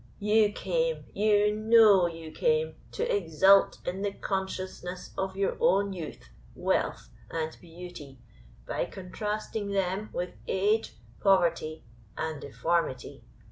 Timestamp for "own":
5.59-5.93